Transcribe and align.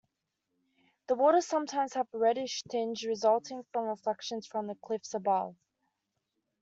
The 1.09 1.13
water 1.15 1.41
sometimes 1.41 1.93
has 1.93 2.07
a 2.11 2.17
reddish 2.17 2.63
tinge 2.71 3.05
resulting 3.05 3.61
from 3.71 3.85
reflections 3.85 4.47
from 4.47 4.65
the 4.65 4.73
cliffs 4.73 5.13
above. 5.13 5.55